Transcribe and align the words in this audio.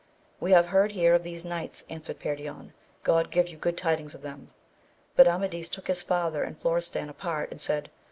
We 0.39 0.51
have 0.53 0.65
heard 0.65 0.93
here 0.93 1.13
of 1.13 1.21
these 1.21 1.45
knights, 1.45 1.83
answered 1.87 2.17
Perion. 2.17 2.73
God 3.03 3.29
give 3.29 3.49
you 3.49 3.55
good 3.57 3.77
tidings 3.77 4.15
of 4.15 4.23
them! 4.23 4.49
But 5.15 5.27
Amadis 5.27 5.69
took 5.69 5.85
his 5.85 6.01
father 6.01 6.41
and 6.41 6.59
Florestan 6.59 7.07
apart 7.07 7.51
and 7.51 7.61
said. 7.61 7.91